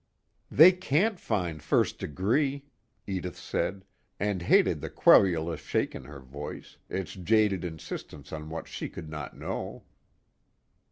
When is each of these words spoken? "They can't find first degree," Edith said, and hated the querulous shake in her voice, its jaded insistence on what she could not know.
"They 0.49 0.71
can't 0.71 1.19
find 1.19 1.61
first 1.61 1.99
degree," 1.99 2.65
Edith 3.05 3.37
said, 3.37 3.85
and 4.19 4.41
hated 4.41 4.81
the 4.81 4.89
querulous 4.89 5.59
shake 5.61 5.93
in 5.93 6.05
her 6.05 6.19
voice, 6.21 6.79
its 6.89 7.13
jaded 7.13 7.63
insistence 7.63 8.33
on 8.33 8.49
what 8.49 8.67
she 8.67 8.89
could 8.89 9.11
not 9.11 9.37
know. 9.37 9.83